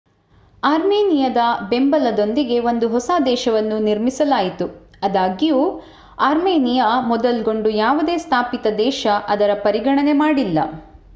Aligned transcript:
ಅರ್ಮೇನಿಯಾದ 0.63 1.41
ಬೆಂಬಲದೊಂದಿಗೆ 1.69 2.57
ಒಂದು 2.69 2.87
ಹೊಸ 2.89 3.11
ದೇಶವನ್ನು 3.25 3.77
ನಿರ್ಮಿಸಲಾಯಿತು 3.83 4.67
ಅದಾಗ್ಯೂ 5.03 5.59
ಆರ್ಮೆನಿಯಾ 6.29 6.87
ಮೊದಲ್ಗೊಂಡು 7.11 7.71
ಯಾವುದೇ 7.77 8.15
ಸ್ಥಾಪಿತ 8.19 8.67
ದೇಶ 8.79 9.03
ಅದರ 9.27 9.53
ಪರಿಗಣನೆ 9.63 10.15
ಮಾಡಿಲ್ಲ 10.23 10.57